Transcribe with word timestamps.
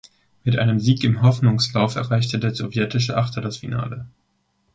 Mit 0.43 0.57
einem 0.57 0.79
Sieg 0.79 1.03
im 1.03 1.21
Hoffnungslauf 1.21 1.93
erreichte 1.95 2.39
der 2.39 2.55
sowjetische 2.55 3.15
Achter 3.17 3.39
das 3.39 3.57
Finale. 3.57 4.07